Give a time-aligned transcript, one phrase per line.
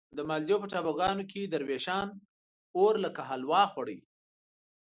[0.17, 2.07] د مالدیو په ټاپوګانو کې دروېشان
[2.79, 3.87] اور لکه حلوا خوړ.